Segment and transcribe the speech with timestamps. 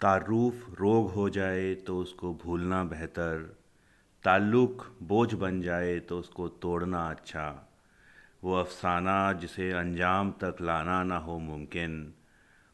[0.00, 3.38] तारुफ रोग हो जाए तो उसको भूलना बेहतर,
[4.24, 7.46] ताल्लुक़ बोझ बन जाए तो उसको तोड़ना अच्छा।
[8.42, 12.12] वो अफसाना जिसे अंजाम तक लाना ना हो मुमकिन,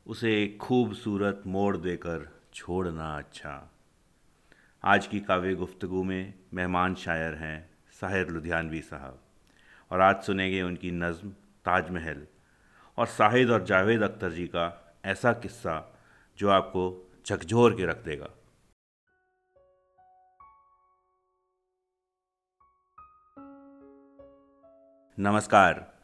[0.07, 3.55] उसे एक खूबसूरत मोड़ देकर छोड़ना अच्छा।
[4.85, 7.59] आज की काव्य गुफ्तगु में मेहमान शायर हैं
[8.01, 9.19] साहिर लुधियानवी साहब,
[9.91, 11.31] और आज सुनेंगे उनकी नज़म
[11.65, 12.23] ताजमहल,
[12.99, 14.69] और साहिद और जावेद अख्तर जी का
[15.07, 15.81] ऐसा किस्सा
[16.39, 16.85] जो आपको
[17.27, 18.27] झकझोर के रख देगा।
[25.19, 25.99] नमस्कार।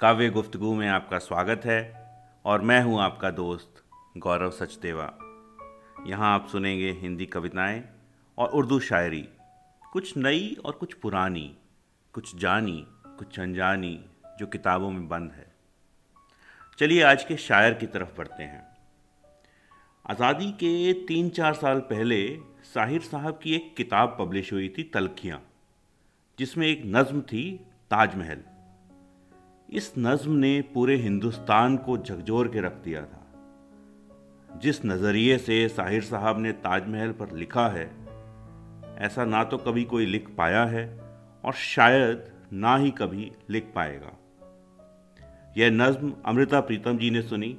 [0.00, 2.06] काव्य गुफ्तगु में आपका स्वागत है
[2.44, 3.84] और मैं हूँ आपका दोस्त
[4.16, 5.18] गौरव सचदेवा।
[6.06, 7.84] यहाँ आप सुनेंगे हिंदी कविताएँ
[8.38, 9.28] और उर्दू शायरी।
[9.92, 11.58] कुछ नई और कुछ पुरानी,
[12.12, 15.54] कुछ जानी, कुछ अनजानी जो किताबों में बंद है।
[16.78, 18.75] चलिए आज के शायर की तरफ़ बढ़ते हैं।
[20.06, 22.16] आज़ादी के तीन चार साल पहले
[22.64, 25.40] साहिर साहब की एक किताब पब्लिश हुई थी, तलखियाँ,
[26.38, 27.42] जिसमें एक नज़म थी,
[27.90, 28.42] ताजमहल।
[29.68, 36.02] इस नज़म ने पूरे हिंदुस्तान को झकझोर के रख दिया था। जिस नज़रिए से साहिर
[36.02, 37.90] साहब ने ताजमहल पर लिखा है,
[38.98, 40.88] ऐसा ना तो कभी कोई लिख पाया है,
[41.44, 44.16] और शायद ना ही कभी लिख पाएगा।
[45.56, 47.56] यह नज़म अमृता प्रीतम जी ने सुनी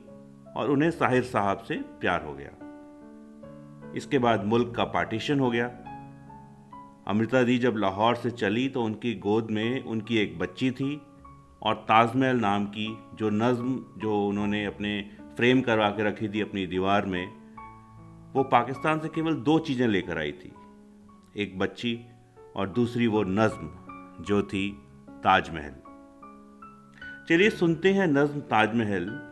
[0.58, 5.66] और उन्हें साहिर साहब से प्यार हो गया। इसके बाद मुल्क का पार्टीशन हो गया।
[7.08, 11.02] अमृता दी जब लाहौर से चली तो उनकी गोद में उनकी एक बच्ची थी
[11.62, 16.68] और ताजमहल नाम की जो नज़म जो उन्होंने अपने फ्रेम करवा के रखी थी अपनी
[16.68, 17.28] दीवार में,
[18.34, 20.52] वो पाकिस्तान से केवल दो चीज़ें लेकर आई थी।
[21.38, 22.00] एक बच्ची
[22.56, 24.70] और दूसरी वो नज़म जो थी
[25.10, 25.76] ताजमहल।
[27.30, 29.27] चलिए सुनते हैं नज़म ताजमहल।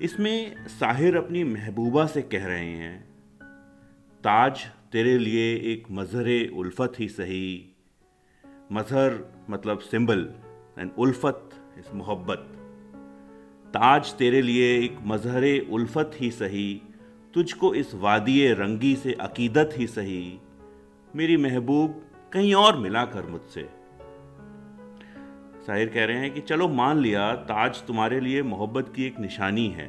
[0.00, 3.00] इसमें साहिर अपनी महबूबा से कह रहे हैं,
[4.24, 7.74] ताज तेरे लिए एक मज़हर उल्फत ही सही।
[8.72, 9.18] मज़हर
[9.50, 10.28] मतलब सिंबल
[10.78, 12.48] एंड उल्फत इस मोहब्बत।
[13.66, 16.82] ताज तेरे लिए एक मज़हर उल्फत ही सही।
[17.34, 20.38] तुझको इस वादी रंगी से अकीदत ही सही।
[21.16, 22.02] मेरी महबूब
[22.32, 23.68] कहीं और मिला कर मुझसे।
[25.66, 29.68] साहिर कह रहे हैं कि चलो मान लिया, ताज तुम्हारे लिए मोहब्बत की एक निशानी
[29.68, 29.86] है।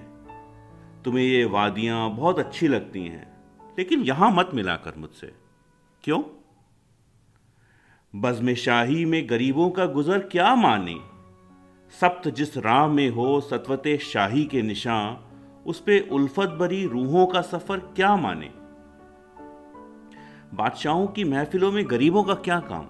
[1.06, 3.38] तुम्हें ये वादियाँ बहुत अच्छी लगती हैं,
[3.80, 5.34] लेकिन यहाँ मत मिला कर मुझसे।
[6.04, 6.24] क्यों?
[8.16, 10.96] बज़म शाही में गरीबों का गुजर क्या माने?
[12.02, 15.18] सप्त जिस राह में हो सतवत शाही के निशान
[15.66, 18.52] उस पे उल्फत भरी रूहों का सफ़र क्या माने?
[20.54, 22.88] बादशाहों की महफिलों में गरीबों का क्या काम?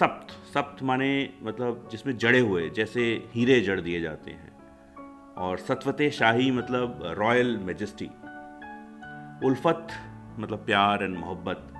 [0.00, 4.56] सप्त सप्त माने मतलब जिसमें जड़े हुए, जैसे हीरे जड़ दिए जाते हैं।
[5.34, 8.06] और सतवत शाही मतलब रॉयल मेजेस्टी।
[9.46, 9.88] उल्फत
[10.38, 11.72] मतलब प्यार एंड मोहब्बत।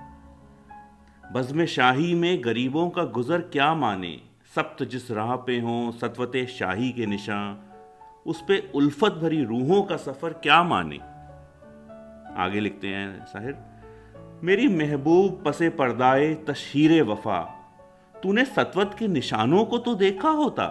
[1.33, 4.21] बज़म शाही में गरीबों का गुज़र क्या माने?
[4.55, 7.59] सप्त जिस राह पे हों, सतवत शाही के निशान,
[8.27, 10.99] उस पे उल्फत भरी रूहों का सफ़र क्या माने?
[12.43, 13.57] आगे लिखते हैं साहिर।
[14.45, 17.56] मेरी महबूब पसे पर्दाए तशहीर वफा।
[18.23, 20.67] तूने सतवत के निशानों को तो देखा होता।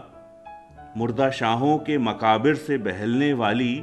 [0.98, 3.78] मुर्दा शाहों के मकाबिर से बहलने वाली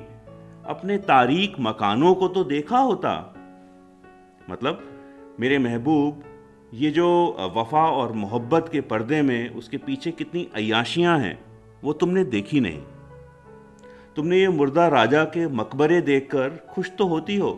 [0.66, 3.12] अपने तारीख मकानों को तो देखा होता।
[4.50, 4.82] मतलब
[5.40, 6.22] मेरे महबूब,
[6.74, 7.08] ये जो
[7.56, 11.38] वफा और मोहब्बत के पर्दे में उसके पीछे कितनी अयाशियाँ हैं,
[11.84, 12.80] वो तुमने देखी नहीं।
[14.16, 17.50] तुमने ये मुर्दा राजा के मकबरे देखकर खुश तो होती हो।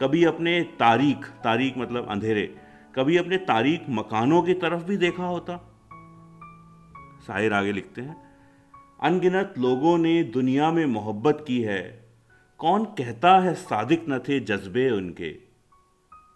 [0.00, 2.54] कभी अपने तारीख तारीख मतलब अंधेरे
[2.96, 5.56] कभी अपने तारीख मकानों की तरफ़ भी देखा होता।
[7.26, 8.32] शायर आगे लिखते हैं,
[9.02, 12.08] अनगिनत लोगों ने दुनिया में मोहब्बत की है।
[12.58, 15.36] कौन कहता है सादिक न थे जज्बे उनके।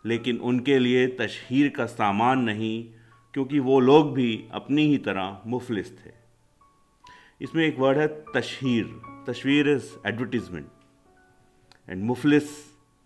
[0.07, 2.91] लेकिन उनके लिए तशहीर का सामान नहीं,
[3.35, 6.11] क्योंकि वो लोग भी अपनी ही तरह मुफलिस थे।
[7.41, 10.67] इसमें एक वर्ड है तशहीर। तस्वीर इज़ एडवर्टीजमेंट।
[11.91, 12.49] एंड मुफलिस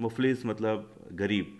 [0.00, 1.60] मुफलिस मतलब गरीब।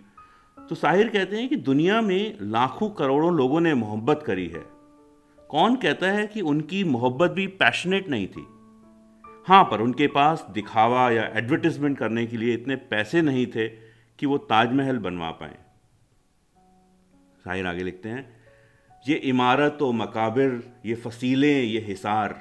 [0.71, 4.63] तो साहिर कहते हैं कि दुनिया में लाखों करोड़ों लोगों ने मोहब्बत करी है।
[5.49, 8.45] कौन कहता है कि उनकी मोहब्बत भी पैशनेट नहीं थी?
[9.47, 14.25] हाँ पर उनके पास दिखावा या एडवर्टिजमेंट करने के लिए इतने पैसे नहीं थे कि
[14.25, 15.57] वो ताजमहल बनवा पाए।
[17.45, 18.39] साहिर आगे लिखते हैं,
[19.07, 22.39] ये इमारत व मकाबिर, ये फसीलें, ये हिसार,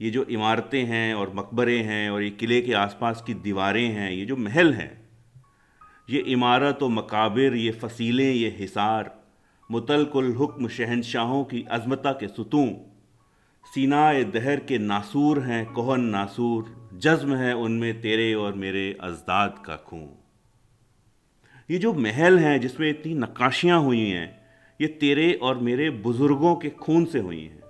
[0.00, 4.10] ये जो इमारतें हैं और मकबरे हैं और ये किले के आसपास की दीवारें हैं,
[4.10, 5.07] ये जो महल हैं
[6.10, 9.24] ये इमारत व मकाबिर, ये फसीलें, ये हिसार,
[9.70, 12.74] मुतलकुल हुक्म शहनशाहों की अजमता के सुतूं।
[13.74, 19.76] सीना दहर के नासूर हैं, कोहन नासूर, जज्म है उनमें तेरे और मेरे अजदाद का
[19.76, 20.08] खून।
[21.70, 24.40] ये जो महल हैं, जिसमें इतनी नक्काशियाँ हुई हैं,
[24.80, 27.62] ये तेरे और मेरे बुज़ुर्गों के खून से हुई हैं।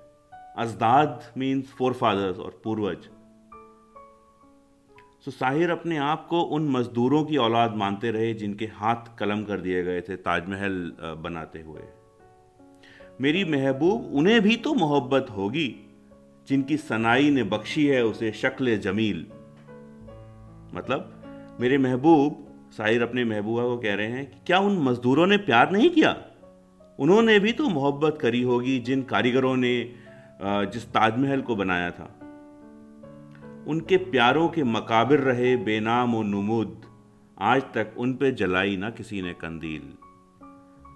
[0.56, 2.96] अजदाद मीन्स फोर फादर्स और पूर्वज।
[5.24, 9.60] सो साहिर अपने आप को उन मज़दूरों की औलाद मानते रहे जिनके हाथ कलम कर
[9.60, 11.82] दिए गए थे ताजमहल बनाते हुए।
[13.20, 15.68] मेरी महबूब उन्हें भी तो मोहब्बत होगी।
[16.48, 19.26] जिनकी सनाई ने बख्शी है, उसे शक्ल जमील।
[20.74, 25.36] मतलब मेरे महबूब, साहिर अपने महबूबा को कह रहे हैं कि क्या उन मज़दूरों ने
[25.36, 26.16] प्यार नहीं किया?
[26.98, 29.74] उन्होंने भी तो मोहब्बत करी होगी जिन कारीगरों ने
[30.42, 32.17] जिस ताजमहल को बनाया था।
[33.68, 36.82] उनके प्यारों के मकाबिर रहे बेनाम और नमूद।
[37.40, 39.92] आज तक उन पे जलाई ना किसी ने कंदील।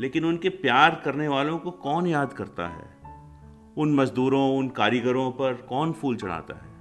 [0.00, 2.98] लेकिन उनके प्यार करने वालों को कौन याद करता है?
[3.78, 6.72] उन मजदूरों, उन कारीगरों पर कौन फूल चढ़ाता है?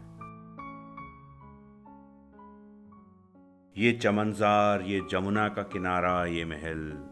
[3.85, 7.03] ये चमनजार, ये जमुना का किनारा, ये महल,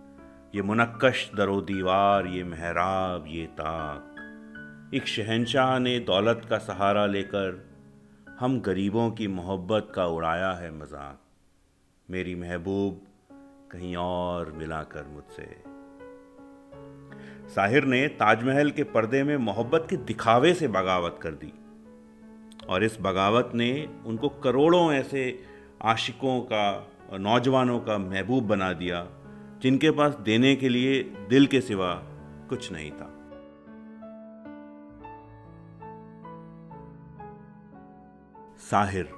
[0.55, 4.15] ये मुनक्कश दरो दीवार, ये मेहराब, ये ताक।
[4.95, 7.68] एक शहनशाह ने दौलत का सहारा लेकर
[8.39, 11.19] हम गरीबों की मोहब्बत का उड़ाया है मज़ाक।
[12.11, 13.01] मेरी महबूब
[13.71, 15.63] कहीं और मिलाकर मुझसे।
[17.55, 21.53] साहिर ने ताजमहल के पर्दे में मोहब्बत के दिखावे से बगावत कर दी।
[22.69, 25.43] और इस बगावत ने उनको करोड़ों ऐसे
[25.81, 29.07] आशिकों का नौजवानों का महबूब बना दिया,
[29.61, 31.93] जिनके पास देने के लिए दिल के सिवा
[32.49, 33.18] कुछ नहीं था।
[38.71, 39.09] साहिर,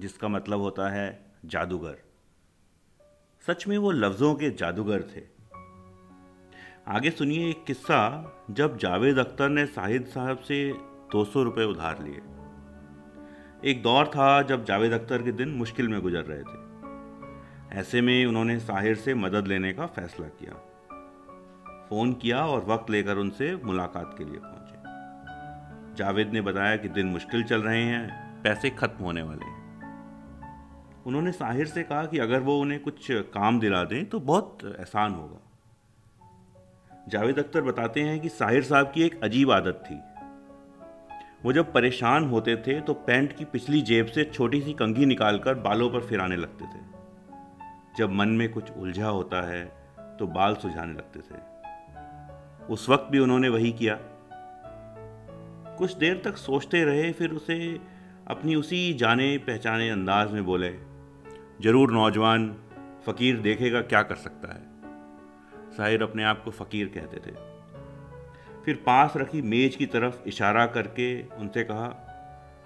[0.00, 1.96] जिसका मतलब होता है जादूगर।
[3.46, 5.22] सच में वो लफ्ज़ों के जादूगर थे।
[6.88, 10.72] आगे सुनिए एक किस्सा, जब जावेद अख्तर ने साहिद साहब से
[11.12, 12.22] दो सौ उधार लिए।
[13.70, 16.64] एक दौर था जब जावेद अख्तर के दिन मुश्किल में गुजर रहे थे।
[17.80, 20.52] ऐसे में उन्होंने साहिर से मदद लेने का फैसला किया।
[21.90, 24.74] फ़ोन किया और वक्त लेकर उनसे मुलाकात के लिए पहुँचे।
[25.94, 29.62] जावेद ने बताया कि दिन मुश्किल चल रहे हैं पैसे खत्म होने वाले हैं।
[31.06, 35.14] उन्होंने साहिर से कहा कि अगर वो उन्हें कुछ काम दिला दें तो बहुत आसान
[35.14, 35.40] होगा।
[37.08, 40.00] जावेद अख्तर बताते हैं कि साहिर साहब की एक अजीब आदत थी।
[41.44, 45.54] वो जब परेशान होते थे तो पैंट की पिछली जेब से छोटी सी कंघी निकालकर
[45.54, 46.82] बालों पर फिराने लगते थे।
[47.98, 49.64] जब मन में कुछ उलझा होता है
[50.18, 51.38] तो बाल सुझाने लगते थे।
[52.66, 53.98] उस वक्त भी उन्होंने वही किया।
[55.78, 57.56] कुछ देर तक सोचते रहे, फिर उसे
[58.26, 60.70] अपनी उसी जाने पहचाने अंदाज में बोले,
[61.62, 62.46] ज़रूर नौजवान,
[63.06, 67.34] फ़कीर देखेगा क्या कर सकता है। साहिर अपने आप को फ़कीर कहते थे।
[68.64, 71.88] फिर पास रखी मेज की तरफ़ इशारा करके उनसे कहा,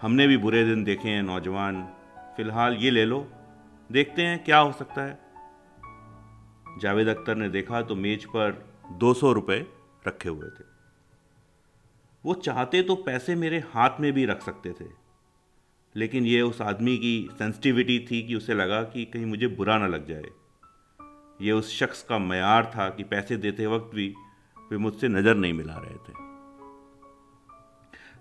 [0.03, 1.83] हमने भी बुरे दिन देखे हैं नौजवान,
[2.37, 3.21] फ़िलहाल ये ले लो,
[3.91, 5.19] देखते हैं क्या हो सकता है।
[6.81, 9.59] जावेद अख्तर ने देखा तो मेज पर दो सौ रुपये
[10.07, 10.65] रखे हुए थे।
[12.25, 15.08] वो चाहते तो पैसे मेरे हाथ में भी रख सकते थे।
[15.95, 19.87] लेकिन ये उस आदमी की सेंसिटिविटी थी कि उसे लगा कि कहीं मुझे बुरा ना
[19.87, 20.25] लग जाए।
[21.41, 24.15] ये उस शख्स का मैार था कि पैसे देते वक्त भी
[24.71, 26.27] वे मुझसे नज़र नहीं मिला रहे थे।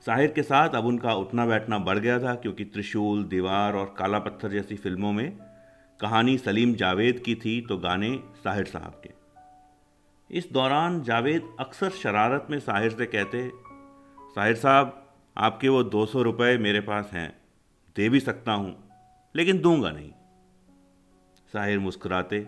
[0.05, 4.19] साहिर के साथ अब उनका उठना बैठना बढ़ गया था क्योंकि त्रिशूल, दीवार और काला
[4.19, 5.31] पत्थर जैसी फ़िल्मों में
[5.99, 8.09] कहानी सलीम जावेद की थी तो गाने
[8.43, 9.09] साहिर साहब के।
[10.29, 13.49] इस दौरान जावेद अक्सर शरारत में साहिर से कहते,
[14.29, 15.03] साहिर साहब,
[15.37, 17.29] आपके वो दो सौ रुपये मेरे पास हैं।
[17.97, 18.75] दे भी सकता हूँ,
[19.35, 20.11] लेकिन दूँगा नहीं।
[21.53, 22.47] साहिर मुस्कुराते।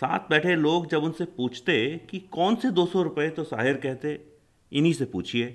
[0.00, 4.20] साथ बैठे लोग जब उनसे पूछते कि कौन से दो सौ रुपये तो साहिर कहते,
[4.72, 5.46] इन्हीं से पूछिए।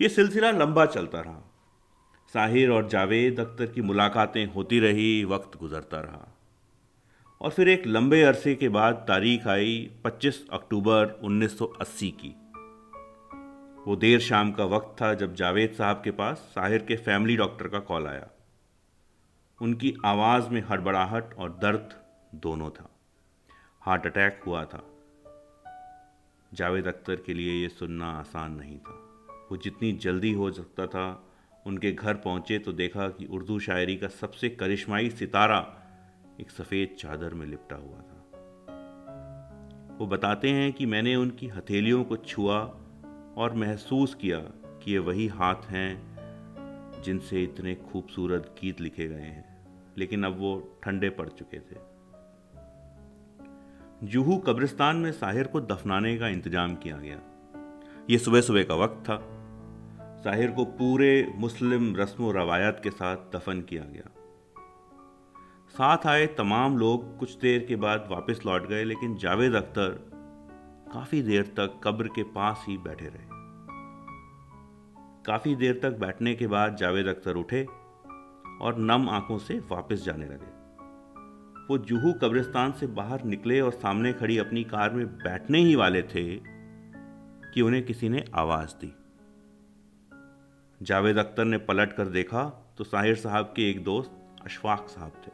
[0.00, 1.42] ये सिलसिला लंबा चलता रहा।
[2.34, 6.28] साहिर और जावेद अख्तर की मुलाकातें होती रही, वक्त गुजरता रहा।
[7.40, 12.34] और फिर एक लंबे अरसे के बाद तारीख आई 25 अक्टूबर 1980 की।
[13.86, 17.68] वो देर शाम का वक्त था जब जावेद साहब के पास साहिर के फैमिली डॉक्टर
[17.68, 18.28] का कॉल आया।
[19.62, 21.94] उनकी आवाज़ में हड़बड़ाहट और दर्द
[22.34, 22.88] दोनों था।
[23.80, 24.82] हार्ट अटैक हुआ था।
[26.54, 28.94] जावेद अख्तर के लिए ये सुनना आसान नहीं था।
[29.50, 31.28] वो जितनी जल्दी हो सकता था
[31.66, 35.88] उनके घर पहुँचे तो देखा कि उर्दू शायरी का सबसे करिश्माई सितारा
[36.40, 38.18] एक सफ़ेद चादर में लिपटा हुआ था।
[40.00, 42.78] वो बताते हैं कि मैंने उनकी हथेलियों को छुआ
[43.36, 44.38] और महसूस किया
[44.82, 46.12] कि ये वही हाथ हैं
[47.02, 49.66] जिनसे इतने खूबसूरत गीत लिखे गए हैं।
[49.98, 51.76] लेकिन अब वो ठंडे पड़ चुके थे।
[54.06, 57.20] जूहू कब्रिस्तान में साहिर को दफनाने का इंतज़ाम किया गया।
[58.10, 59.16] ये सुबह सुबह का वक्त था।
[60.24, 64.10] साहिर को पूरे मुस्लिम रस्म व रवायत के साथ दफन किया गया।
[65.70, 70.11] साथ आए तमाम लोग कुछ देर के बाद वापस लौट गए, लेकिन जावेद अख्तर
[70.92, 73.26] काफ़ी देर तक कब्र के पास ही बैठे रहे।
[75.26, 77.64] काफ़ी देर तक बैठने के बाद जावेद अख्तर उठे
[78.60, 80.50] और नम आँखों से वापस जाने लगे।
[81.68, 86.02] वो जूहू कब्रिस्तान से बाहर निकले और सामने खड़ी अपनी कार में बैठने ही वाले
[86.02, 86.24] थे
[87.54, 88.92] कि उन्हें किसी ने आवाज़ दी।
[90.80, 95.30] जावेद अख्तर ने पलट कर देखा तो साहिर साहब के एक दोस्त अशफाक साहब थे।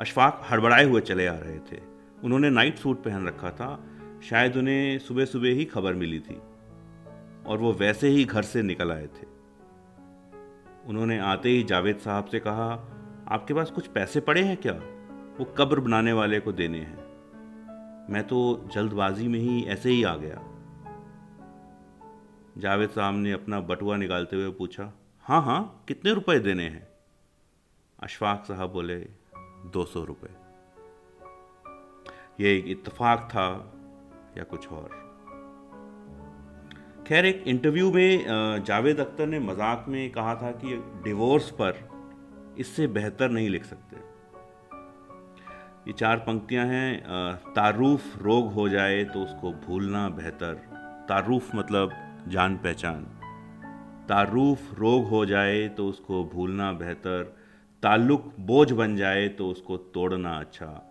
[0.00, 1.82] अशफाक हड़बड़ाए हुए चले आ रहे थे।
[2.24, 3.74] उन्होंने नाइट सूट पहन रखा था
[4.22, 6.40] शायद उन्हें सुबह सुबह ही खबर मिली थी
[7.46, 9.26] और वो वैसे ही घर से निकल आए थे।
[10.86, 12.72] उन्होंने आते ही जावेद साहब से कहा,
[13.28, 14.72] आपके पास कुछ पैसे पड़े हैं क्या?
[15.38, 17.06] वो कब्र बनाने वाले को देने हैं।
[18.10, 20.42] मैं तो जल्दबाजी में ही ऐसे ही आ गया।
[22.58, 26.88] जावेद साहब ने अपना बटुआ निकालते हुए पूछा हाँ हाँ कितने रुपए देने हैं?
[28.02, 28.98] अशफाक साहब बोले,
[29.66, 30.46] दो सौ रुपये
[32.40, 33.72] ये एक इत्तेफाक था
[34.38, 35.04] या कुछ और।
[37.06, 41.74] खैर, एक इंटरव्यू में जावेद अख्तर ने मज़ाक में कहा था कि डिवोर्स पर
[42.58, 43.96] इससे बेहतर नहीं लिख सकते।
[45.86, 50.54] ये चार पंक्तियाँ हैं तारुफ रोग हो जाए तो उसको भूलना बेहतर।
[51.08, 51.92] तारुफ मतलब
[52.28, 53.02] जान पहचान।
[54.08, 57.22] तारुफ रोग हो जाए तो उसको भूलना बेहतर।
[57.82, 60.85] ताल्लुक बोझ बन जाए तो उसको तोड़ना अच्छा।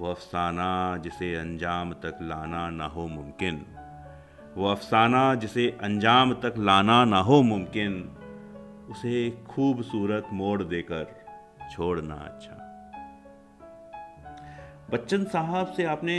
[0.00, 3.64] वो अफसाना जिसे अंजाम तक लाना ना हो मुमकिन।
[4.56, 7.94] वो अफसाना जिसे अंजाम तक लाना ना हो मुमकिन,
[8.90, 11.04] उसे खूबसूरत मोड़ देकर
[11.72, 12.60] छोड़ना अच्छा।
[14.92, 16.16] बच्चन साहब से आपने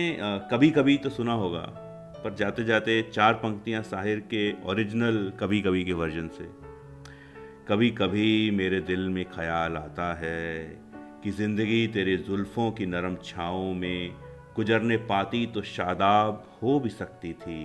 [0.52, 1.66] कभी कभी तो सुना होगा,
[2.24, 6.48] पर जाते जाते चार पंक्तियाँ साहिर के ओरिजिनल कभी कभी के वर्जन से।
[7.68, 10.42] कभी कभी मेरे दिल में ख्याल आता है
[11.26, 14.16] कि ज़िंदगी तेरे जुल्फ़ों की नरम छाओं में
[14.56, 17.64] गुजरने पाती तो शादाब हो भी सकती थी।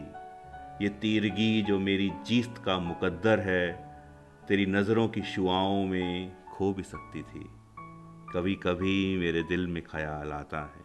[0.83, 3.73] ये तीरगी जो मेरी जीत का मुकद्दर है,
[4.49, 7.47] तेरी नज़रों की शुआओं में खो भी सकती थी।
[8.33, 10.85] कभी कभी मेरे दिल में ख्याल आता है।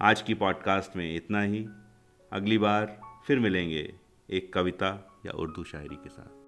[0.00, 1.68] आज की पॉडकास्ट में इतना ही।
[2.32, 3.94] अगली बार फिर मिलेंगे
[4.30, 6.39] एक कविता या उर्दू शायरी के साथ।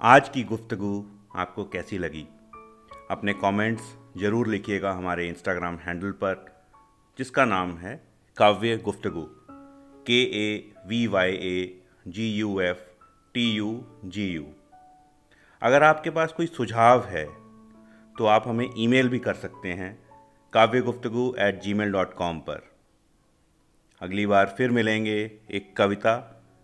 [0.00, 0.88] आज की गुफ्तगु
[1.36, 2.22] आपको कैसी लगी?
[3.10, 3.82] अपने कमेंट्स
[4.16, 6.44] ज़रूर लिखिएगा हमारे इंस्टाग्राम हैंडल पर,
[7.18, 7.94] जिसका नाम है
[8.36, 9.22] Kavya Guftagu.
[10.06, 12.82] K A V Y A G U F
[13.34, 13.70] T U
[14.06, 14.44] G U
[15.62, 17.24] अगर आपके पास कोई सुझाव है
[18.16, 19.92] तो आप हमें ईमेल भी कर सकते हैं
[20.52, 22.62] Kavya Guftagu at Gmail dot com पर।
[24.00, 25.18] अगली बार फिर मिलेंगे
[25.50, 26.16] एक कविता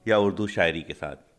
[0.07, 1.30] या उर्दू शायरी के साथ।